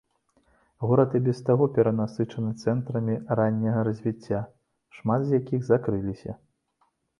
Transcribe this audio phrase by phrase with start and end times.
[0.85, 4.41] Горад і без таго перанасычаны цэнтрамі ранняга развіцця,
[4.99, 6.31] шмат з якіх закрыліся.